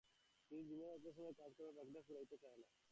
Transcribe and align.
দিনের 0.51 0.87
মধ্যে 0.87 0.87
অতি 0.89 1.07
অল্প 1.07 1.15
সময়ই 1.15 1.37
কাজ-কর্মে 1.37 1.71
কাটে, 1.71 1.77
বাকি 1.77 1.89
সময়টা 1.89 2.01
ফুরাইতে 2.07 2.35
চায় 2.37 2.57
না। 2.57 2.67